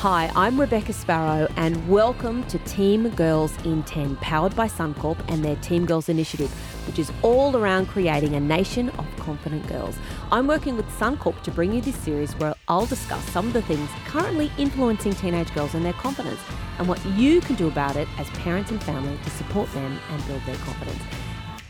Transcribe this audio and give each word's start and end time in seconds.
Hi, 0.00 0.30
I'm 0.36 0.60
Rebecca 0.60 0.92
Sparrow, 0.92 1.48
and 1.56 1.88
welcome 1.88 2.44
to 2.48 2.58
Team 2.58 3.08
Girls 3.08 3.56
in 3.64 3.82
10, 3.84 4.16
powered 4.16 4.54
by 4.54 4.68
Suncorp 4.68 5.18
and 5.28 5.42
their 5.42 5.56
Team 5.56 5.86
Girls 5.86 6.10
initiative, 6.10 6.50
which 6.86 6.98
is 6.98 7.10
all 7.22 7.56
around 7.56 7.86
creating 7.86 8.34
a 8.34 8.40
nation 8.40 8.90
of 8.90 9.06
confident 9.16 9.66
girls. 9.68 9.96
I'm 10.30 10.48
working 10.48 10.76
with 10.76 10.86
Suncorp 10.98 11.40
to 11.44 11.50
bring 11.50 11.72
you 11.72 11.80
this 11.80 11.96
series 11.96 12.34
where 12.34 12.54
I'll 12.68 12.84
discuss 12.84 13.24
some 13.30 13.46
of 13.46 13.54
the 13.54 13.62
things 13.62 13.88
currently 14.04 14.52
influencing 14.58 15.14
teenage 15.14 15.52
girls 15.54 15.72
and 15.72 15.82
their 15.82 15.94
confidence, 15.94 16.40
and 16.78 16.86
what 16.86 17.02
you 17.06 17.40
can 17.40 17.56
do 17.56 17.66
about 17.66 17.96
it 17.96 18.06
as 18.18 18.28
parents 18.30 18.70
and 18.70 18.82
family 18.84 19.18
to 19.24 19.30
support 19.30 19.72
them 19.72 19.98
and 20.10 20.26
build 20.26 20.42
their 20.42 20.56
confidence. 20.56 21.02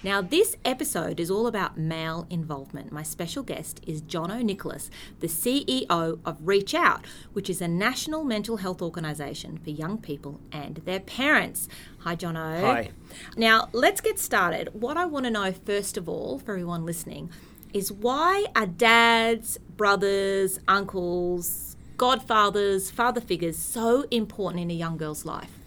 Now, 0.07 0.23
this 0.23 0.54
episode 0.64 1.18
is 1.18 1.32
all 1.32 1.48
about 1.48 1.77
male 1.77 2.29
involvement. 2.30 2.93
My 2.93 3.02
special 3.02 3.43
guest 3.43 3.80
is 3.88 4.02
Jono 4.02 4.41
Nicholas, 4.41 4.88
the 5.18 5.27
CEO 5.27 6.20
of 6.25 6.38
ReachOut, 6.43 7.05
which 7.32 7.50
is 7.50 7.61
a 7.61 7.66
national 7.66 8.23
mental 8.23 8.59
health 8.59 8.80
organisation 8.80 9.59
for 9.59 9.70
young 9.70 9.98
people 9.98 10.38
and 10.52 10.77
their 10.84 11.01
parents. 11.01 11.69
Hi, 12.02 12.15
Jono. 12.15 12.60
Hi. 12.60 12.91
Now, 13.37 13.69
let's 13.73 14.01
get 14.01 14.20
started. 14.20 14.69
What 14.80 14.96
I 14.96 15.06
want 15.06 15.24
to 15.24 15.30
know, 15.32 15.51
first 15.51 15.96
of 15.96 16.09
all, 16.09 16.38
for 16.38 16.52
everyone 16.52 16.87
listening, 16.87 17.29
is 17.74 17.91
why 17.91 18.45
are 18.54 18.66
dads, 18.66 19.59
brothers, 19.77 20.60
uncles, 20.68 21.77
godfathers, 21.96 22.93
father 22.93 23.20
figures 23.20 23.59
so 23.59 24.04
important 24.12 24.62
in 24.62 24.70
a 24.70 24.74
young 24.74 24.98
girl's 24.98 25.24
life? 25.24 25.59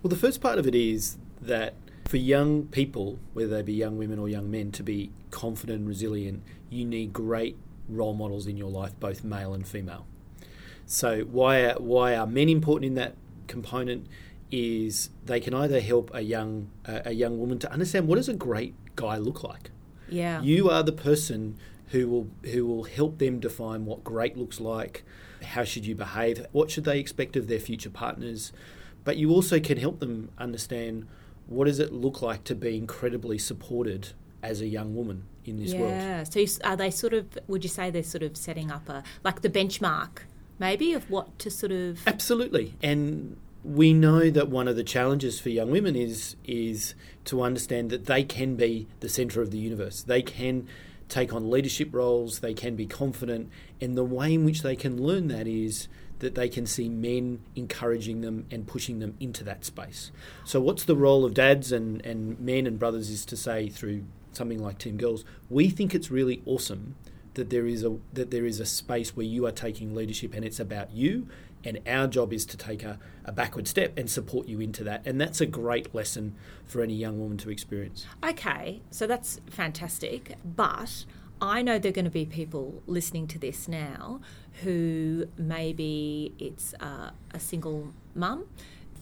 Well, 0.00 0.10
the 0.10 0.14
first 0.14 0.40
part 0.40 0.60
of 0.60 0.68
it 0.68 0.76
is 0.76 1.16
that 1.40 1.74
for 2.10 2.16
young 2.16 2.64
people, 2.66 3.20
whether 3.34 3.54
they 3.54 3.62
be 3.62 3.72
young 3.72 3.96
women 3.96 4.18
or 4.18 4.28
young 4.28 4.50
men, 4.50 4.72
to 4.72 4.82
be 4.82 5.12
confident 5.30 5.78
and 5.78 5.88
resilient, 5.88 6.42
you 6.68 6.84
need 6.84 7.12
great 7.12 7.56
role 7.88 8.14
models 8.14 8.48
in 8.48 8.56
your 8.56 8.68
life, 8.68 8.98
both 8.98 9.22
male 9.22 9.54
and 9.54 9.66
female. 9.66 10.08
So 10.86 11.20
why 11.20 11.60
are, 11.66 11.74
why 11.74 12.16
are 12.16 12.26
men 12.26 12.48
important 12.48 12.86
in 12.86 12.94
that 12.94 13.14
component? 13.46 14.08
Is 14.50 15.10
they 15.24 15.38
can 15.38 15.54
either 15.54 15.78
help 15.78 16.10
a 16.12 16.22
young 16.22 16.70
uh, 16.84 17.02
a 17.04 17.12
young 17.12 17.38
woman 17.38 17.60
to 17.60 17.70
understand 17.70 18.08
what 18.08 18.16
does 18.16 18.28
a 18.28 18.34
great 18.34 18.74
guy 18.96 19.16
look 19.16 19.44
like. 19.44 19.70
Yeah. 20.08 20.42
You 20.42 20.68
are 20.68 20.82
the 20.82 20.90
person 20.90 21.56
who 21.90 22.08
will 22.08 22.28
who 22.50 22.66
will 22.66 22.82
help 22.82 23.18
them 23.18 23.38
define 23.38 23.84
what 23.84 24.02
great 24.02 24.36
looks 24.36 24.58
like. 24.58 25.04
How 25.44 25.62
should 25.62 25.86
you 25.86 25.94
behave? 25.94 26.44
What 26.50 26.72
should 26.72 26.82
they 26.82 26.98
expect 26.98 27.36
of 27.36 27.46
their 27.46 27.60
future 27.60 27.90
partners? 27.90 28.52
But 29.04 29.16
you 29.16 29.30
also 29.30 29.60
can 29.60 29.78
help 29.78 30.00
them 30.00 30.30
understand 30.36 31.06
what 31.50 31.66
does 31.66 31.80
it 31.80 31.92
look 31.92 32.22
like 32.22 32.44
to 32.44 32.54
be 32.54 32.76
incredibly 32.76 33.36
supported 33.36 34.12
as 34.42 34.62
a 34.62 34.66
young 34.66 34.94
woman 34.94 35.24
in 35.44 35.58
this 35.58 35.72
yeah. 35.72 35.80
world? 35.80 35.92
Yeah. 35.92 36.24
So 36.24 36.46
are 36.64 36.76
they 36.76 36.90
sort 36.90 37.12
of? 37.12 37.38
Would 37.48 37.62
you 37.64 37.68
say 37.68 37.90
they're 37.90 38.02
sort 38.02 38.22
of 38.22 38.36
setting 38.36 38.70
up 38.70 38.88
a 38.88 39.02
like 39.22 39.42
the 39.42 39.50
benchmark, 39.50 40.20
maybe, 40.58 40.94
of 40.94 41.10
what 41.10 41.38
to 41.40 41.50
sort 41.50 41.72
of? 41.72 42.00
Absolutely, 42.06 42.74
and 42.82 43.36
we 43.62 43.92
know 43.92 44.30
that 44.30 44.48
one 44.48 44.68
of 44.68 44.76
the 44.76 44.84
challenges 44.84 45.38
for 45.38 45.50
young 45.50 45.70
women 45.70 45.96
is 45.96 46.36
is 46.44 46.94
to 47.26 47.42
understand 47.42 47.90
that 47.90 48.06
they 48.06 48.22
can 48.22 48.54
be 48.54 48.86
the 49.00 49.08
center 49.08 49.42
of 49.42 49.50
the 49.50 49.58
universe. 49.58 50.02
They 50.02 50.22
can 50.22 50.66
take 51.08 51.34
on 51.34 51.50
leadership 51.50 51.92
roles. 51.92 52.38
They 52.38 52.54
can 52.54 52.76
be 52.76 52.86
confident, 52.86 53.50
and 53.80 53.98
the 53.98 54.04
way 54.04 54.34
in 54.34 54.44
which 54.44 54.62
they 54.62 54.76
can 54.76 55.02
learn 55.02 55.26
that 55.28 55.48
is 55.48 55.88
that 56.20 56.34
they 56.34 56.48
can 56.48 56.66
see 56.66 56.88
men 56.88 57.40
encouraging 57.56 58.20
them 58.20 58.46
and 58.50 58.66
pushing 58.66 59.00
them 59.00 59.16
into 59.20 59.44
that 59.44 59.64
space. 59.64 60.12
So, 60.44 60.60
what's 60.60 60.84
the 60.84 60.96
role 60.96 61.24
of 61.24 61.34
dads 61.34 61.72
and, 61.72 62.04
and 62.06 62.38
men 62.38 62.66
and 62.66 62.78
brothers 62.78 63.10
is 63.10 63.24
to 63.26 63.36
say 63.36 63.68
through 63.68 64.04
something 64.32 64.62
like 64.62 64.78
Team 64.78 64.96
Girls, 64.96 65.24
we 65.48 65.68
think 65.68 65.94
it's 65.94 66.10
really 66.10 66.42
awesome 66.46 66.94
that 67.34 67.50
there 67.50 67.66
is 67.66 67.84
a 67.84 67.96
that 68.12 68.30
there 68.30 68.44
is 68.44 68.60
a 68.60 68.66
space 68.66 69.16
where 69.16 69.26
you 69.26 69.46
are 69.46 69.52
taking 69.52 69.94
leadership 69.94 70.34
and 70.34 70.44
it's 70.44 70.60
about 70.60 70.90
you 70.92 71.28
and 71.62 71.78
our 71.86 72.06
job 72.06 72.32
is 72.32 72.46
to 72.46 72.56
take 72.56 72.82
a, 72.82 72.98
a 73.24 73.32
backward 73.32 73.68
step 73.68 73.92
and 73.98 74.10
support 74.10 74.48
you 74.48 74.60
into 74.60 74.82
that 74.84 75.02
and 75.04 75.20
that's 75.20 75.40
a 75.40 75.46
great 75.46 75.94
lesson 75.94 76.34
for 76.66 76.82
any 76.82 76.94
young 76.94 77.20
woman 77.20 77.36
to 77.36 77.50
experience 77.50 78.06
okay 78.24 78.82
so 78.90 79.06
that's 79.06 79.40
fantastic 79.48 80.36
but 80.44 81.04
I 81.40 81.62
know 81.62 81.78
there 81.78 81.90
are 81.90 81.92
going 81.92 82.04
to 82.04 82.10
be 82.10 82.26
people 82.26 82.82
listening 82.86 83.26
to 83.28 83.38
this 83.38 83.66
now 83.66 84.20
who 84.62 85.26
maybe 85.38 86.34
it's 86.38 86.74
uh, 86.80 87.10
a 87.32 87.40
single 87.40 87.92
mum 88.14 88.46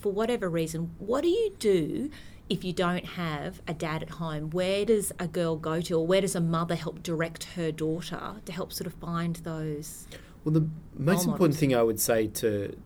for 0.01 0.13
whatever 0.13 0.49
reason. 0.49 0.95
What 0.99 1.23
do 1.23 1.29
you 1.29 1.55
do 1.59 2.11
if 2.49 2.65
you 2.65 2.73
don't 2.73 3.05
have 3.05 3.61
a 3.67 3.75
dad 3.75 4.03
at 4.03 4.11
home? 4.11 4.51
Where 4.51 4.85
does 4.85 5.13
a 5.19 5.27
girl 5.27 5.57
go 5.57 5.81
to, 5.81 5.95
or 5.95 6.07
where 6.07 6.21
does 6.21 6.37
a 6.37 6.41
mother 6.41 6.77
help 6.77 7.03
direct 7.03 7.45
her 7.57 7.73
daughter 7.73 8.37
to 8.45 8.53
help 8.53 8.73
sort 8.73 8.87
of 8.87 8.95
find 8.95 9.37
those? 9.37 10.07
Well, 10.45 10.53
the 10.53 10.69
most 10.97 11.27
important 11.27 11.59
thing 11.59 11.75
I 11.75 11.83
would 11.83 12.01
say 12.01 12.29
to 12.29 12.77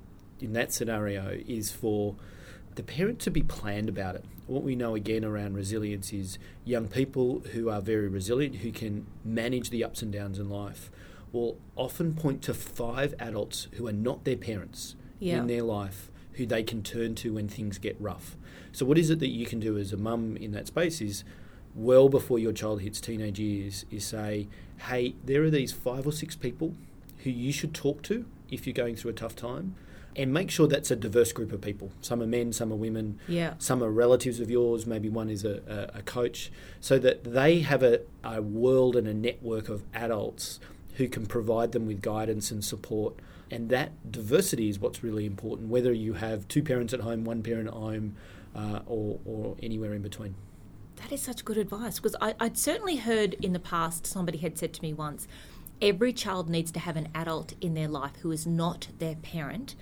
in 0.41 0.55
that 0.55 0.73
scenario 0.73 1.39
is 1.47 1.71
for 1.71 2.17
the 2.75 2.83
parent 2.83 3.19
to 3.21 3.31
be 3.31 3.43
planned 3.43 3.89
about 3.89 4.15
it. 4.15 4.25
What 4.47 4.63
we 4.63 4.75
know 4.75 4.95
again 4.95 5.25
around 5.25 5.55
resilience 5.55 6.13
is 6.13 6.39
young 6.65 6.89
people 6.89 7.43
who 7.53 7.69
are 7.69 7.81
very 7.81 8.09
resilient, 8.09 8.57
who 8.57 8.73
can 8.73 9.07
manage 9.25 9.71
the 9.71 9.85
ups 9.85 10.03
and 10.03 10.13
downs 10.13 10.39
in 10.39 10.49
life, 10.49 10.91
will 11.33 11.59
often 11.77 12.15
point 12.15 12.43
to 12.43 12.55
five 12.55 13.15
adults 13.19 13.69
who 13.73 13.87
are 13.87 13.93
not 13.93 14.25
their 14.25 14.37
parents 14.37 14.97
yeah. 15.19 15.39
in 15.39 15.47
their 15.47 15.63
life 15.63 16.11
who 16.35 16.47
they 16.47 16.63
can 16.63 16.83
turn 16.83 17.15
to 17.15 17.35
when 17.35 17.49
things 17.49 17.79
get 17.79 17.97
rough. 18.01 18.37
So, 18.73 18.87
what 18.87 18.99
is 18.99 19.11
it 19.11 19.19
that 19.21 19.29
you 19.29 19.47
can 19.47 19.61
do 19.61 19.77
as 19.77 19.93
a 19.93 19.97
mum 19.97 20.37
in 20.37 20.53
that 20.53 20.67
space 20.67 21.01
is 21.01 21.25
well 21.75 22.09
before 22.09 22.39
your 22.39 22.53
child 22.53 22.83
hits 22.83 23.01
teenage 23.01 23.39
years, 23.39 23.85
is 23.91 24.05
say, 24.05 24.49
hey, 24.89 25.15
there 25.25 25.43
are 25.43 25.51
these 25.51 25.73
five 25.73 26.07
or 26.07 26.13
six 26.13 26.37
people 26.37 26.75
who 27.19 27.31
you 27.31 27.53
should 27.53 27.75
talk 27.75 28.03
to 28.03 28.27
if 28.51 28.67
you're 28.67 28.75
going 28.75 28.97
through 28.97 29.11
a 29.11 29.15
tough 29.15 29.37
time 29.37 29.75
and 30.17 30.33
make 30.33 30.51
sure 30.51 30.67
that's 30.67 30.91
a 30.91 30.97
diverse 30.97 31.33
group 31.33 31.53
of 31.53 31.61
people. 31.61 31.91
Some 32.01 32.23
are 32.23 32.27
men, 32.27 32.53
some 32.53 32.73
are 32.73 32.77
women, 32.77 33.19
yeah. 33.29 33.55
some 33.59 33.83
are 33.83 33.91
relatives 33.91 34.41
of 34.41 34.51
yours, 34.51 34.87
maybe 34.87 35.09
one 35.09 35.31
is 35.31 35.45
a, 35.45 35.91
a, 35.95 35.99
a 35.99 36.03
coach, 36.03 36.51
so 36.81 36.99
that 36.99 37.25
they 37.25 37.61
have 37.61 37.83
a, 37.83 38.01
a 38.23 38.43
world 38.43 38.97
and 38.97 39.09
a 39.09 39.15
network 39.15 39.69
of 39.69 39.85
adults 39.95 40.61
who 40.97 41.09
can 41.09 41.27
provide 41.27 41.73
them 41.73 41.87
with 41.87 42.03
guidance 42.03 42.51
and 42.51 42.65
support. 42.65 43.15
And 43.51 43.69
that 43.69 44.11
diversity 44.11 44.69
is 44.69 44.79
what's 44.79 45.03
really 45.03 45.27
important, 45.27 45.69
whether 45.69 45.93
you 45.93 46.15
have 46.15 46.49
two 46.49 46.63
parents 46.63 46.93
at 46.93 47.01
home, 47.01 47.25
one 47.25 47.43
parent 47.43 47.69
at 47.69 47.75
home, 47.75 48.17
uh, 48.55 48.81
or, 48.87 49.19
or 49.25 49.57
anywhere 49.63 49.95
in 49.95 50.03
between. 50.03 50.35
That 50.97 51.13
is 51.13 51.23
such 51.23 51.45
good 51.45 51.57
advice 51.57 51.99
because 51.99 52.15
I'd 52.21 52.57
certainly 52.57 52.97
heard 52.97 53.35
in 53.35 53.53
the 53.53 53.59
past 53.59 54.07
somebody 54.07 54.39
had 54.39 54.57
said 54.59 54.73
to 54.75 54.83
me 54.83 54.93
once 54.93 55.27
every 55.81 56.13
child 56.13 56.49
needs 56.49 56.71
to 56.73 56.81
have 56.81 56.97
an 56.97 57.09
adult 57.15 57.55
in 57.61 57.75
their 57.75 57.89
life 57.89 58.13
who 58.21 58.31
is 58.31 58.47
not 58.47 58.89
their 58.99 59.17
parent 59.17 59.75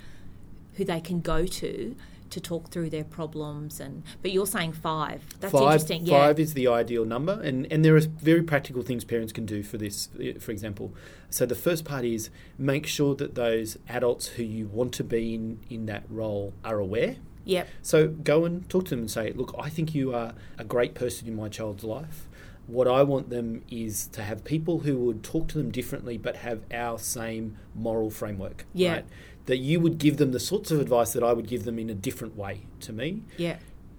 who 0.75 0.85
they 0.85 1.01
can 1.01 1.21
go 1.21 1.47
to 1.47 1.97
to 2.31 2.41
talk 2.41 2.71
through 2.71 2.89
their 2.89 3.03
problems 3.03 3.81
and 3.81 4.05
but 4.23 4.31
you're 4.31 4.47
saying 4.47 4.73
five 4.73 5.21
that's 5.41 5.53
five, 5.53 5.63
interesting 5.63 6.07
yeah. 6.07 6.27
five 6.27 6.39
is 6.39 6.55
the 6.55 6.69
ideal 6.69 7.05
number 7.05 7.41
and 7.43 7.67
and 7.73 7.85
there 7.85 7.97
are 7.97 8.01
very 8.01 8.43
practical 8.43 8.83
things 8.83 9.05
parents 9.05 9.33
can 9.33 9.45
do 9.45 9.65
for 9.65 9.79
this 9.79 10.09
for 10.39 10.53
example 10.53 10.95
so 11.29 11.45
the 11.45 11.57
first 11.57 11.85
part 11.85 12.05
is 12.05 12.31
make 12.57 12.87
sure 12.87 13.17
that 13.17 13.35
those 13.35 13.79
adults 13.89 14.29
who 14.29 14.45
you 14.45 14.69
want 14.69 14.93
to 14.93 15.03
be 15.03 15.35
in 15.35 15.59
in 15.69 15.87
that 15.87 16.05
role 16.09 16.53
are 16.65 16.79
aware 16.79 17.17
Yep. 17.45 17.69
So 17.83 18.09
go 18.09 18.45
and 18.45 18.69
talk 18.69 18.85
to 18.87 18.91
them 18.91 19.01
and 19.01 19.11
say, 19.11 19.33
look, 19.33 19.55
I 19.59 19.69
think 19.69 19.95
you 19.95 20.15
are 20.15 20.35
a 20.59 20.65
great 20.65 20.95
person 20.95 21.27
in 21.27 21.35
my 21.35 21.49
child's 21.49 21.85
life. 21.85 22.29
What 22.67 22.87
I 22.87 23.03
want 23.03 23.31
them 23.31 23.65
is 23.69 24.07
to 24.09 24.23
have 24.23 24.45
people 24.45 24.81
who 24.81 24.97
would 24.99 25.25
talk 25.25 25.49
to 25.49 25.59
them 25.59 25.73
differently 25.73 26.17
but 26.17 26.37
have 26.37 26.63
our 26.73 26.99
same 26.99 27.57
moral 27.75 28.11
framework. 28.11 28.65
Yeah. 28.73 28.93
Right? 28.93 29.05
That 29.47 29.59
you 29.59 29.81
would 29.81 29.99
give 29.99 30.17
them 30.17 30.33
the 30.33 30.41
sorts 30.41 30.71
of 30.71 30.81
advice 30.81 31.13
that 31.13 31.23
I 31.23 31.33
would 31.33 31.49
give 31.49 31.65
them 31.65 31.79
in 31.79 31.91
a 31.91 31.95
different 31.95 32.37
way 32.37 32.63
to 32.81 32.93
me. 32.93 33.23
Yeah. 33.37 33.57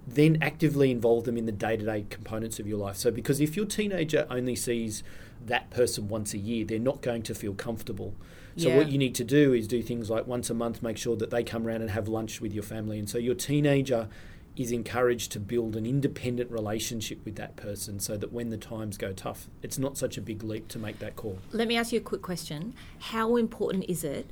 Then 0.07 0.37
actively 0.41 0.91
involve 0.91 1.25
them 1.25 1.37
in 1.37 1.45
the 1.45 1.51
day 1.51 1.77
to 1.77 1.85
day 1.85 2.05
components 2.09 2.59
of 2.59 2.67
your 2.67 2.77
life. 2.77 2.97
So, 2.97 3.11
because 3.11 3.39
if 3.39 3.55
your 3.55 3.65
teenager 3.65 4.25
only 4.29 4.55
sees 4.55 5.03
that 5.45 5.69
person 5.69 6.07
once 6.07 6.33
a 6.33 6.37
year, 6.37 6.65
they're 6.65 6.79
not 6.79 7.01
going 7.01 7.23
to 7.23 7.35
feel 7.35 7.53
comfortable. 7.53 8.15
So, 8.57 8.69
yeah. 8.69 8.77
what 8.77 8.91
you 8.91 8.97
need 8.97 9.15
to 9.15 9.23
do 9.23 9.53
is 9.53 9.67
do 9.67 9.81
things 9.81 10.09
like 10.09 10.27
once 10.27 10.49
a 10.49 10.53
month, 10.53 10.81
make 10.81 10.97
sure 10.97 11.15
that 11.17 11.29
they 11.29 11.43
come 11.43 11.65
around 11.67 11.81
and 11.81 11.91
have 11.91 12.07
lunch 12.07 12.41
with 12.41 12.53
your 12.53 12.63
family. 12.63 12.97
And 12.97 13.09
so, 13.09 13.17
your 13.17 13.35
teenager 13.35 14.09
is 14.57 14.71
encouraged 14.71 15.31
to 15.31 15.39
build 15.39 15.75
an 15.75 15.85
independent 15.85 16.51
relationship 16.51 17.23
with 17.23 17.35
that 17.35 17.55
person 17.55 17.99
so 17.99 18.17
that 18.17 18.33
when 18.33 18.49
the 18.49 18.57
times 18.57 18.97
go 18.97 19.13
tough, 19.13 19.47
it's 19.61 19.77
not 19.77 19.97
such 19.97 20.17
a 20.17 20.21
big 20.21 20.43
leap 20.43 20.67
to 20.67 20.79
make 20.79 20.99
that 20.99 21.15
call. 21.15 21.37
Let 21.51 21.67
me 21.67 21.77
ask 21.77 21.91
you 21.91 21.99
a 21.99 22.03
quick 22.03 22.21
question. 22.21 22.73
How 22.99 23.37
important 23.37 23.85
is 23.87 24.03
it 24.03 24.29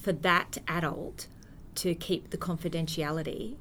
for 0.00 0.12
that 0.12 0.58
adult 0.66 1.26
to 1.76 1.94
keep 1.94 2.30
the 2.30 2.38
confidentiality 2.38 3.56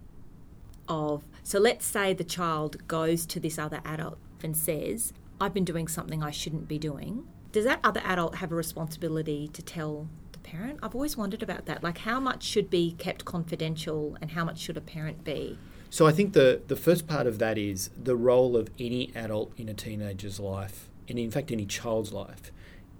of 0.87 1.23
so 1.43 1.59
let's 1.59 1.85
say 1.85 2.13
the 2.13 2.23
child 2.23 2.87
goes 2.87 3.25
to 3.25 3.39
this 3.39 3.59
other 3.59 3.81
adult 3.85 4.17
and 4.41 4.57
says 4.57 5.13
i've 5.39 5.53
been 5.53 5.65
doing 5.65 5.87
something 5.87 6.23
i 6.23 6.31
shouldn't 6.31 6.67
be 6.67 6.79
doing. 6.79 7.27
Does 7.51 7.65
that 7.65 7.79
other 7.83 8.01
adult 8.05 8.35
have 8.35 8.51
a 8.51 8.55
responsibility 8.55 9.47
to 9.53 9.63
tell 9.63 10.07
the 10.33 10.39
parent? 10.39 10.79
I've 10.83 10.93
always 10.93 11.17
wondered 11.17 11.41
about 11.41 11.65
that. 11.65 11.83
Like 11.83 11.99
how 11.99 12.19
much 12.19 12.43
should 12.43 12.69
be 12.69 12.93
kept 12.99 13.25
confidential 13.25 14.15
and 14.21 14.29
how 14.31 14.45
much 14.45 14.59
should 14.59 14.77
a 14.77 14.81
parent 14.81 15.23
be? 15.23 15.57
So 15.89 16.05
i 16.05 16.11
think 16.11 16.33
the 16.33 16.61
the 16.67 16.75
first 16.75 17.07
part 17.07 17.25
of 17.25 17.39
that 17.39 17.57
is 17.57 17.89
the 18.01 18.15
role 18.15 18.55
of 18.55 18.69
any 18.79 19.11
adult 19.15 19.51
in 19.57 19.67
a 19.67 19.73
teenager's 19.73 20.39
life 20.39 20.89
and 21.07 21.17
in 21.17 21.31
fact 21.31 21.51
any 21.51 21.65
child's 21.65 22.13
life 22.13 22.51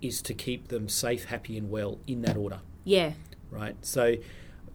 is 0.01 0.23
to 0.23 0.33
keep 0.33 0.69
them 0.69 0.89
safe 0.89 1.25
happy 1.25 1.55
and 1.57 1.69
well 1.69 1.99
in 2.07 2.23
that 2.23 2.35
order. 2.35 2.61
Yeah 2.83 3.11
right? 3.51 3.75
So 3.81 4.15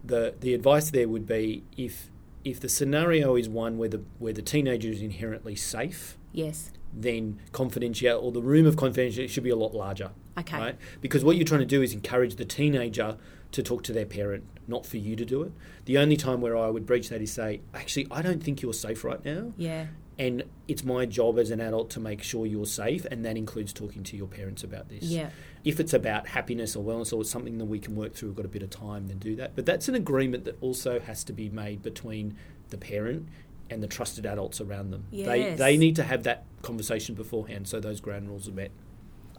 the 0.03 0.35
the 0.39 0.53
advice 0.53 0.91
there 0.91 1.07
would 1.07 1.25
be 1.25 1.63
if 1.77 2.09
if 2.43 2.59
the 2.59 2.69
scenario 2.69 3.35
is 3.35 3.49
one 3.49 3.77
where 3.77 3.89
the 3.89 4.03
where 4.19 4.33
the 4.33 4.41
teenager 4.41 4.89
is 4.89 5.01
inherently 5.01 5.55
safe, 5.55 6.17
yes, 6.31 6.71
then 6.93 7.39
confidentiality 7.51 8.21
or 8.21 8.31
the 8.31 8.41
room 8.41 8.65
of 8.65 8.75
confidentiality 8.75 9.29
should 9.29 9.43
be 9.43 9.49
a 9.49 9.55
lot 9.55 9.73
larger. 9.73 10.11
Okay. 10.37 10.57
Right? 10.57 10.77
Because 11.01 11.23
what 11.23 11.37
you're 11.37 11.45
trying 11.45 11.61
to 11.61 11.65
do 11.65 11.81
is 11.81 11.93
encourage 11.93 12.35
the 12.35 12.45
teenager 12.45 13.17
to 13.51 13.63
talk 13.63 13.83
to 13.83 13.93
their 13.93 14.05
parent, 14.05 14.43
not 14.67 14.85
for 14.85 14.97
you 14.97 15.15
to 15.15 15.23
do 15.23 15.43
it. 15.43 15.53
The 15.85 15.97
only 15.97 16.17
time 16.17 16.41
where 16.41 16.57
I 16.57 16.67
would 16.67 16.85
breach 16.85 17.07
that 17.09 17.21
is 17.21 17.31
say, 17.31 17.61
actually, 17.73 18.07
I 18.11 18.21
don't 18.21 18.43
think 18.43 18.61
you're 18.61 18.73
safe 18.73 19.03
right 19.05 19.23
now. 19.23 19.53
Yeah. 19.55 19.87
And 20.17 20.43
it's 20.67 20.83
my 20.85 21.05
job 21.05 21.37
as 21.37 21.51
an 21.51 21.59
adult 21.59 21.89
to 21.91 21.99
make 21.99 22.23
sure 22.23 22.45
you're 22.45 22.65
safe, 22.65 23.05
and 23.11 23.25
that 23.25 23.35
includes 23.35 23.73
talking 23.73 24.01
to 24.03 24.15
your 24.15 24.27
parents 24.27 24.63
about 24.63 24.87
this. 24.87 25.03
Yeah. 25.03 25.29
If 25.65 25.79
it's 25.79 25.93
about 25.93 26.27
happiness 26.27 26.75
or 26.75 26.83
wellness 26.85 27.11
or 27.11 27.21
it's 27.21 27.29
something 27.29 27.57
that 27.57 27.65
we 27.65 27.79
can 27.79 27.95
work 27.97 28.13
through, 28.13 28.29
we've 28.29 28.37
got 28.37 28.45
a 28.45 28.49
bit 28.49 28.63
of 28.63 28.69
time, 28.69 29.07
then 29.07 29.17
do 29.17 29.35
that. 29.35 29.55
But 29.55 29.65
that's 29.65 29.89
an 29.89 29.95
agreement 29.95 30.45
that 30.45 30.57
also 30.61 30.99
has 31.01 31.23
to 31.25 31.33
be 31.33 31.49
made 31.49 31.83
between 31.83 32.37
the 32.69 32.77
parent 32.77 33.27
and 33.69 33.83
the 33.83 33.87
trusted 33.87 34.25
adults 34.25 34.61
around 34.61 34.91
them. 34.91 35.05
They, 35.11 35.39
Yes. 35.39 35.57
they 35.59 35.75
need 35.75 35.95
to 35.97 36.03
have 36.03 36.23
that 36.23 36.45
conversation 36.61 37.13
beforehand 37.15 37.67
so 37.67 37.79
those 37.79 37.99
ground 37.99 38.29
rules 38.29 38.47
are 38.47 38.51
met. 38.53 38.71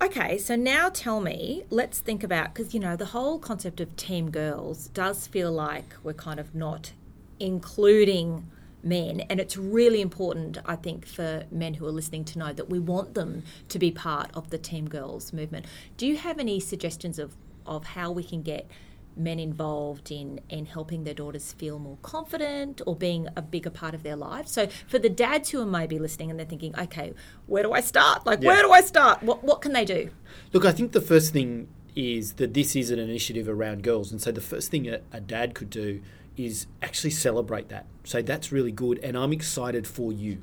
Okay, 0.02 0.37
so 0.37 0.56
now 0.56 0.90
tell 0.90 1.20
me, 1.22 1.64
let's 1.70 2.00
think 2.00 2.22
about 2.22 2.52
because 2.52 2.75
you 2.75 2.81
know 2.81 2.96
the 2.96 3.06
whole 3.06 3.38
concept 3.38 3.81
of 3.81 3.96
team 3.96 4.31
girls 4.31 4.88
does 4.88 5.26
feel 5.26 5.50
like 5.50 5.94
we're 6.02 6.12
kind 6.12 6.38
of 6.38 6.55
not 6.55 6.93
including 7.40 8.46
men, 8.87 9.21
and 9.29 9.41
it's 9.41 9.56
really 9.56 10.00
important, 10.00 10.59
I 10.65 10.77
think, 10.77 11.06
for 11.06 11.44
men 11.50 11.75
who 11.75 11.87
are 11.87 11.91
listening 11.91 12.25
to 12.27 12.38
know 12.38 12.53
that 12.53 12.71
we 12.71 12.79
want 12.79 13.15
them 13.15 13.43
to 13.69 13.79
be 13.79 13.91
part 13.91 14.31
of 14.35 14.50
the 14.50 14.59
team 14.59 14.88
girls 14.88 15.33
movement. 15.33 15.67
Do 15.97 16.06
you 16.06 16.17
have 16.17 16.38
any 16.38 16.61
suggestions 16.61 17.19
of 17.19 17.37
of 17.67 17.85
how 17.85 18.12
we 18.12 18.23
can 18.23 18.43
get 18.43 18.71
men 19.17 19.38
involved 19.38 20.11
in 20.11 20.38
in 20.50 20.67
helping 20.67 21.05
their 21.05 21.15
daughters 21.15 21.53
feel 21.53 21.79
more 21.79 21.97
confident 22.03 22.83
or 22.87 22.94
being 22.94 23.27
a 23.35 23.43
bigger 23.43 23.71
part 23.71 23.94
of 23.94 24.03
their 24.03 24.15
lives. 24.17 24.53
So 24.53 24.69
for 24.87 24.99
the 24.99 25.09
dads 25.09 25.50
who 25.50 25.61
are 25.62 25.67
maybe 25.67 25.99
listening 25.99 26.31
and 26.31 26.39
they're 26.39 26.47
thinking, 26.47 26.79
okay, 26.79 27.15
where 27.47 27.62
do 27.62 27.73
I 27.73 27.81
start? 27.81 28.27
Like 28.27 28.43
Yeah. 28.43 28.49
where 28.50 28.62
do 28.62 28.71
I 28.73 28.82
start? 28.82 29.23
What 29.23 29.43
what 29.43 29.62
can 29.62 29.73
they 29.73 29.85
do? 29.85 30.11
Look, 30.53 30.65
I 30.65 30.73
think 30.73 30.93
the 30.93 31.00
first 31.00 31.32
thing 31.32 31.69
is 31.94 32.35
that 32.35 32.53
this 32.53 32.77
is 32.77 32.91
an 32.91 32.99
initiative 32.99 33.49
around 33.49 33.82
girls. 33.82 34.12
And 34.12 34.21
so 34.21 34.31
the 34.31 34.43
first 34.43 34.71
thing 34.71 34.87
a, 34.87 35.00
a 35.12 35.21
dad 35.21 35.55
could 35.55 35.71
do 35.71 36.03
is 36.37 36.67
actually 36.83 37.11
celebrate 37.11 37.69
that. 37.71 37.87
Say, 38.05 38.23
that's 38.23 38.53
really 38.53 38.73
good, 38.73 38.99
and 38.99 39.17
I'm 39.17 39.33
excited 39.33 39.87
for 39.87 40.12
you. 40.12 40.43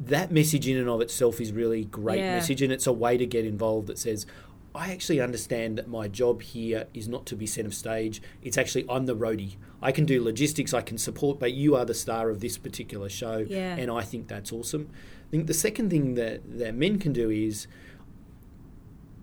That 0.00 0.30
message 0.30 0.68
in 0.68 0.76
and 0.76 0.88
of 0.88 1.00
itself 1.00 1.40
is 1.40 1.52
really 1.52 1.84
great 1.84 2.18
Yeah. 2.20 2.36
message, 2.36 2.62
and 2.62 2.72
it's 2.72 2.86
a 2.86 2.92
way 2.92 3.16
to 3.16 3.26
get 3.26 3.44
involved 3.44 3.86
that 3.88 3.98
says, 3.98 4.26
I 4.74 4.92
actually 4.92 5.20
understand 5.20 5.76
that 5.78 5.88
my 5.88 6.06
job 6.08 6.42
here 6.42 6.86
is 6.94 7.08
not 7.08 7.26
to 7.26 7.36
be 7.36 7.46
centre 7.46 7.70
stage. 7.72 8.22
It's 8.42 8.56
actually 8.56 8.84
I'm 8.88 9.06
the 9.06 9.16
roadie. 9.16 9.56
I 9.82 9.90
can 9.92 10.04
do 10.04 10.22
logistics, 10.22 10.72
I 10.74 10.82
can 10.82 10.98
support, 10.98 11.40
but 11.40 11.52
you 11.52 11.74
are 11.74 11.84
the 11.84 11.94
star 11.94 12.28
of 12.30 12.40
this 12.40 12.58
particular 12.58 13.08
show, 13.08 13.38
Yeah. 13.48 13.76
and 13.76 13.90
I 13.90 14.02
think 14.02 14.28
that's 14.28 14.52
awesome. 14.52 14.88
I 15.26 15.30
think 15.30 15.46
the 15.46 15.54
second 15.54 15.90
thing 15.90 16.14
that, 16.14 16.42
that 16.58 16.74
men 16.74 16.98
can 16.98 17.12
do 17.12 17.28
is 17.30 17.66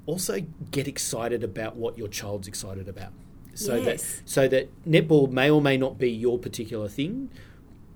also 0.05 0.41
get 0.71 0.87
excited 0.87 1.43
about 1.43 1.75
what 1.77 1.97
your 1.97 2.07
child's 2.07 2.47
excited 2.47 2.87
about. 2.87 3.13
So 3.55 3.75
Yes. 3.77 4.21
that 4.21 4.29
so 4.29 4.47
that 4.49 4.69
netball 4.87 5.31
may 5.31 5.49
or 5.49 5.61
may 5.61 5.77
not 5.77 5.97
be 5.97 6.11
your 6.11 6.37
particular 6.37 6.87
thing, 6.87 7.29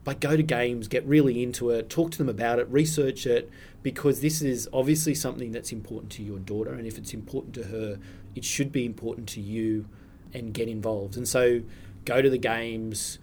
but 0.04 0.20
go 0.22 0.36
to 0.38 0.42
games, 0.44 0.88
get 0.88 1.06
really 1.06 1.44
into 1.44 1.70
it, 1.70 1.90
talk 1.90 2.10
to 2.12 2.18
them 2.18 2.30
about 2.30 2.58
it, 2.60 2.68
research 2.70 3.28
it, 3.28 3.50
because 3.84 4.22
this 4.22 4.42
is 4.42 4.68
obviously 4.74 5.14
something 5.14 5.52
that's 5.52 5.72
important 5.72 6.12
to 6.14 6.24
your 6.24 6.40
daughter, 6.40 6.74
and 6.74 6.88
if 6.88 6.98
it's 6.98 7.14
important 7.14 7.54
to 7.56 7.64
her, 7.66 8.00
it 8.36 8.44
should 8.44 8.72
be 8.72 8.86
important 8.86 9.28
to 9.30 9.42
you, 9.42 9.86
and 10.34 10.54
get 10.54 10.68
involved. 10.68 11.18
And 11.18 11.28
so, 11.28 11.62
go 12.06 12.22
to 12.22 12.30
the 12.30 12.38
games, 12.38 13.20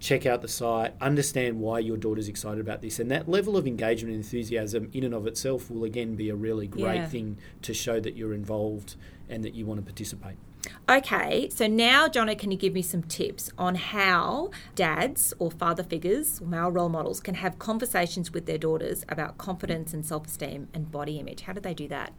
check 0.00 0.24
out 0.24 0.40
the 0.40 0.48
site, 0.48 0.94
understand 1.00 1.60
why 1.60 1.80
your 1.80 1.96
daughter's 1.96 2.28
excited 2.28 2.60
about 2.60 2.80
this, 2.80 2.98
and 2.98 3.10
that 3.10 3.28
level 3.28 3.56
of 3.56 3.66
engagement 3.66 4.14
and 4.14 4.24
enthusiasm 4.24 4.88
in 4.92 5.04
and 5.04 5.12
of 5.14 5.26
itself 5.26 5.70
will 5.70 5.84
again 5.84 6.14
be 6.14 6.30
a 6.30 6.34
really 6.36 6.66
great 6.66 6.96
Yeah. 6.96 7.08
thing 7.08 7.36
to 7.62 7.74
show 7.74 8.00
that 8.00 8.16
you're 8.16 8.32
involved 8.34 8.94
and 9.28 9.44
that 9.44 9.54
you 9.54 9.66
want 9.66 9.78
to 9.80 9.84
participate. 9.84 10.36
Okay, 10.88 11.48
so 11.50 11.66
now, 11.66 12.08
Jono, 12.08 12.38
can 12.38 12.50
you 12.50 12.56
give 12.58 12.72
me 12.72 12.82
some 12.82 13.02
tips 13.02 13.50
on 13.58 13.74
how 13.74 14.50
dads 14.74 15.34
or 15.38 15.50
father 15.50 15.82
figures, 15.82 16.40
or 16.40 16.46
male 16.46 16.70
role 16.70 16.88
models, 16.88 17.20
can 17.20 17.34
have 17.34 17.58
conversations 17.58 18.32
with 18.32 18.46
their 18.46 18.58
daughters 18.58 19.04
about 19.08 19.38
confidence 19.38 19.92
and 19.92 20.04
self 20.04 20.26
esteem 20.26 20.68
and 20.72 20.90
body 20.90 21.18
image? 21.18 21.42
How 21.42 21.52
do 21.52 21.60
they 21.60 21.74
do 21.74 21.88
that? 21.88 22.12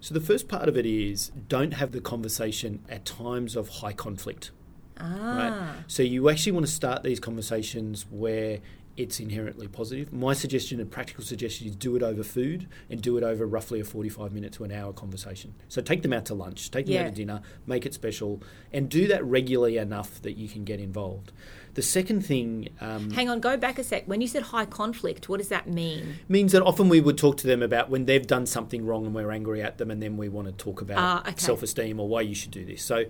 So 0.00 0.14
the 0.14 0.20
first 0.20 0.48
part 0.48 0.68
of 0.68 0.76
it 0.76 0.86
is 0.86 1.32
don't 1.48 1.74
have 1.74 1.92
the 1.92 2.00
conversation 2.00 2.84
at 2.88 3.04
times 3.04 3.56
of 3.56 3.68
high 3.68 3.92
conflict. 3.92 4.50
Ah, 4.98 5.36
Right? 5.36 5.84
So 5.86 6.02
you 6.02 6.28
actually 6.28 6.52
want 6.52 6.66
to 6.66 6.72
start 6.72 7.02
these 7.02 7.18
conversations 7.20 8.06
where 8.10 8.60
it's 8.96 9.18
inherently 9.20 9.66
positive. 9.66 10.12
My 10.12 10.34
suggestion 10.34 10.80
a 10.80 10.84
practical 10.84 11.24
suggestion 11.24 11.66
is 11.66 11.74
do 11.74 11.96
it 11.96 12.02
over 12.02 12.22
food 12.22 12.68
and 12.88 13.02
do 13.02 13.16
it 13.16 13.24
over 13.24 13.46
roughly 13.46 13.80
a 13.80 13.84
45 13.84 14.32
minute 14.32 14.52
to 14.54 14.64
an 14.64 14.70
hour 14.72 14.92
conversation. 14.92 15.54
So 15.68 15.82
take 15.82 16.02
them 16.02 16.12
out 16.12 16.26
to 16.26 16.34
lunch, 16.34 16.70
take 16.70 16.86
them 16.86 16.94
Yeah. 16.94 17.02
out 17.02 17.08
to 17.10 17.14
dinner, 17.14 17.42
make 17.66 17.86
it 17.86 17.94
special, 17.94 18.42
and 18.72 18.88
do 18.88 19.06
that 19.08 19.24
regularly 19.24 19.78
enough 19.78 20.22
that 20.22 20.36
you 20.36 20.48
can 20.48 20.64
get 20.64 20.78
involved. 20.80 21.32
The 21.74 21.82
second 21.82 22.24
thing 22.24 22.68
um, 22.80 23.10
hang 23.10 23.28
on, 23.28 23.40
go 23.40 23.56
back 23.56 23.78
a 23.78 23.84
sec. 23.84 24.04
When 24.06 24.20
you 24.20 24.28
said 24.28 24.42
high 24.44 24.64
conflict, 24.64 25.28
what 25.28 25.38
does 25.38 25.48
that 25.48 25.68
mean? 25.68 26.14
means 26.28 26.52
that 26.52 26.62
often 26.62 26.88
we 26.88 27.00
would 27.00 27.18
talk 27.18 27.36
to 27.38 27.46
them 27.46 27.62
about 27.62 27.90
when 27.90 28.04
they've 28.06 28.26
done 28.26 28.46
something 28.46 28.86
wrong 28.86 29.04
and 29.06 29.14
we're 29.14 29.32
angry 29.32 29.60
at 29.60 29.78
them, 29.78 29.90
and 29.90 30.00
then 30.02 30.16
we 30.16 30.28
want 30.28 30.46
to 30.46 30.52
talk 30.52 30.80
about 30.80 30.98
Ah, 30.98 31.28
okay. 31.28 31.34
self 31.36 31.62
esteem 31.62 31.98
or 31.98 32.08
why 32.08 32.20
you 32.20 32.34
should 32.34 32.52
do 32.52 32.64
this. 32.64 32.82
So 32.82 33.04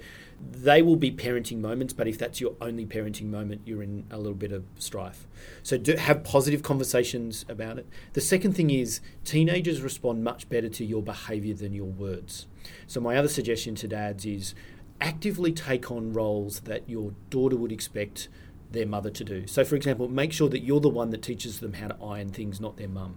they 0.50 0.82
will 0.82 0.96
be 0.96 1.10
parenting 1.12 1.58
moments, 1.60 1.92
but 1.92 2.08
if 2.08 2.18
that's 2.18 2.40
your 2.40 2.54
only 2.60 2.86
parenting 2.86 3.26
moment, 3.26 3.62
you're 3.66 3.82
in 3.82 4.04
a 4.10 4.16
little 4.16 4.34
bit 4.34 4.50
of 4.52 4.64
strife. 4.78 5.26
So 5.62 5.76
do, 5.78 5.96
have 5.96 6.24
positive 6.24 6.62
conversations 6.62 7.44
about 7.48 7.78
it. 7.78 7.86
The 8.14 8.20
second 8.20 8.52
thing 8.54 8.70
is 8.70 9.00
teenagers 9.24 9.80
respond 9.82 10.24
much 10.24 10.48
better 10.48 10.68
to 10.70 10.84
your 10.84 11.02
behaviour 11.02 11.54
than 11.54 11.72
your 11.72 11.86
words. 11.86 12.46
So 12.86 13.00
my 13.00 13.16
other 13.16 13.28
suggestion 13.28 13.74
to 13.76 13.88
dads 13.88 14.24
is 14.24 14.54
actively 15.00 15.52
take 15.52 15.90
on 15.90 16.12
roles 16.12 16.60
that 16.60 16.88
your 16.88 17.12
daughter 17.28 17.56
would 17.56 17.72
expect 17.72 18.28
their 18.74 18.86
mother 18.86 19.10
to 19.10 19.24
do. 19.24 19.46
So, 19.46 19.64
for 19.64 19.76
example, 19.76 20.08
make 20.08 20.32
sure 20.32 20.48
that 20.48 20.60
you're 20.60 20.80
the 20.80 20.88
one 20.88 21.10
that 21.10 21.22
teaches 21.22 21.60
them 21.60 21.74
how 21.74 21.88
to 21.88 22.04
iron 22.04 22.30
things, 22.30 22.60
not 22.60 22.76
their 22.76 22.88
mum. 22.88 23.16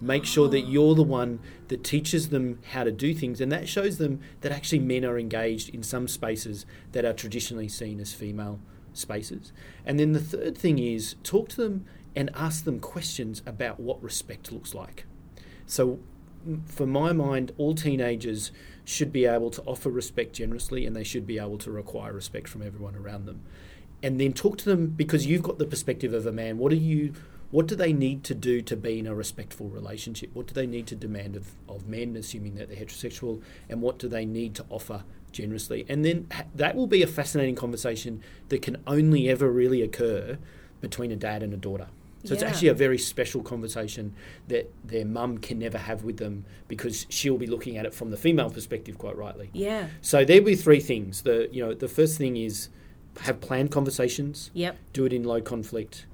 Make 0.00 0.24
sure 0.24 0.48
that 0.48 0.64
ah. 0.64 0.68
you're 0.68 0.94
the 0.94 1.02
one 1.02 1.40
that 1.68 1.82
teaches 1.82 2.28
them 2.28 2.60
how 2.72 2.84
to 2.84 2.92
do 2.92 3.14
things, 3.14 3.40
and 3.40 3.50
that 3.52 3.68
shows 3.68 3.98
them 3.98 4.20
that 4.40 4.52
actually 4.52 4.78
men 4.80 5.04
are 5.04 5.18
engaged 5.18 5.68
in 5.70 5.82
some 5.82 6.08
spaces 6.08 6.66
that 6.92 7.04
are 7.04 7.12
traditionally 7.12 7.68
seen 7.68 8.00
as 8.00 8.12
female 8.12 8.60
spaces. 8.92 9.52
And 9.84 9.98
then 9.98 10.12
the 10.12 10.20
third 10.20 10.56
thing 10.56 10.78
is 10.78 11.16
talk 11.22 11.48
to 11.50 11.56
them 11.56 11.84
and 12.14 12.30
ask 12.34 12.64
them 12.64 12.80
questions 12.80 13.42
about 13.46 13.78
what 13.80 14.02
respect 14.02 14.52
looks 14.52 14.74
like. 14.74 15.04
So, 15.66 15.98
for 16.66 16.86
my 16.86 17.12
mind, 17.12 17.52
all 17.58 17.74
teenagers 17.74 18.52
should 18.84 19.12
be 19.12 19.26
able 19.26 19.50
to 19.50 19.62
offer 19.62 19.90
respect 19.90 20.34
generously 20.34 20.86
and 20.86 20.96
they 20.96 21.04
should 21.04 21.26
be 21.26 21.38
able 21.38 21.58
to 21.58 21.70
require 21.70 22.12
respect 22.12 22.48
from 22.48 22.62
everyone 22.62 22.96
around 22.96 23.26
them. 23.26 23.42
And 24.02 24.20
then 24.20 24.32
talk 24.32 24.58
to 24.58 24.64
them 24.64 24.88
because 24.88 25.26
you've 25.26 25.42
got 25.42 25.58
the 25.58 25.64
perspective 25.64 26.14
of 26.14 26.26
a 26.26 26.32
man. 26.32 26.58
What 26.58 26.72
are 26.72 26.76
you 26.76 27.14
what 27.50 27.66
do 27.66 27.74
they 27.74 27.92
need 27.92 28.24
to 28.24 28.34
do 28.34 28.60
to 28.60 28.76
be 28.76 28.98
in 28.98 29.06
a 29.06 29.14
respectful 29.14 29.68
relationship? 29.68 30.30
What 30.34 30.46
do 30.46 30.54
they 30.54 30.66
need 30.66 30.86
to 30.88 30.94
demand 30.94 31.34
of, 31.34 31.52
of 31.66 31.88
men, 31.88 32.14
assuming 32.16 32.56
that 32.56 32.68
they're 32.68 32.76
heterosexual? 32.76 33.42
And 33.70 33.80
what 33.80 33.98
do 33.98 34.06
they 34.06 34.26
need 34.26 34.54
to 34.56 34.66
offer 34.68 35.04
generously? 35.32 35.86
And 35.88 36.04
then 36.04 36.26
ha- 36.30 36.44
that 36.54 36.74
will 36.76 36.86
be 36.86 37.02
a 37.02 37.06
fascinating 37.06 37.54
conversation 37.54 38.22
that 38.50 38.60
can 38.60 38.76
only 38.86 39.30
ever 39.30 39.50
really 39.50 39.80
occur 39.80 40.36
between 40.82 41.10
a 41.10 41.16
dad 41.16 41.42
and 41.42 41.54
a 41.54 41.56
daughter. 41.56 41.88
So 42.24 42.34
it's 42.34 42.42
actually 42.42 42.68
a 42.68 42.74
very 42.74 42.98
special 42.98 43.42
conversation 43.42 44.12
that 44.48 44.70
their 44.84 45.04
mum 45.04 45.38
can 45.38 45.58
never 45.60 45.78
have 45.78 46.02
with 46.02 46.18
them 46.18 46.44
because 46.66 47.06
she'll 47.08 47.38
be 47.38 47.46
looking 47.46 47.76
at 47.76 47.86
it 47.86 47.94
from 47.94 48.10
the 48.10 48.16
female 48.16 48.50
perspective 48.50 48.98
quite 48.98 49.16
rightly. 49.16 49.50
Yeah. 49.52 49.86
So 50.02 50.24
there'll 50.24 50.44
be 50.44 50.56
three 50.56 50.80
things. 50.80 51.22
The 51.22 51.48
you 51.52 51.64
know 51.64 51.74
the 51.74 51.88
first 51.88 52.18
thing 52.18 52.36
is 52.36 52.68
have 53.20 53.40
planned 53.40 53.70
conversations. 53.70 54.50
Yep. 54.54 54.76
Do 54.92 55.04
it 55.04 55.12
in 55.12 55.24
low 55.24 55.40
conflict. 55.40 56.06